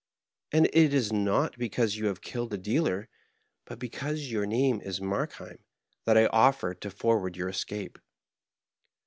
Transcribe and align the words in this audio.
And 0.51 0.67
it 0.73 0.95
is 0.95 1.13
not 1.13 1.59
because 1.59 1.95
you 1.95 2.07
have 2.07 2.21
killed 2.21 2.51
a 2.55 2.57
dealer, 2.57 3.07
but 3.65 3.77
be 3.77 3.87
cause 3.89 4.21
your 4.31 4.47
name 4.47 4.81
is 4.81 4.99
Markheim, 4.99 5.59
that 6.05 6.17
I 6.17 6.25
offer 6.25 6.73
to 6.73 6.89
forward 6.89 7.37
your 7.37 7.49
escape.'' 7.49 7.99